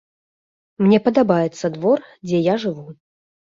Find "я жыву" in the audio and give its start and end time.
2.53-2.91